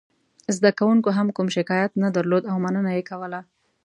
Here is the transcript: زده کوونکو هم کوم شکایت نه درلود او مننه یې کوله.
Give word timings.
زده 0.55 0.69
کوونکو 0.79 1.09
هم 1.17 1.27
کوم 1.35 1.47
شکایت 1.57 1.91
نه 2.03 2.09
درلود 2.15 2.43
او 2.51 2.57
مننه 2.63 2.91
یې 2.97 3.03
کوله. 3.09 3.39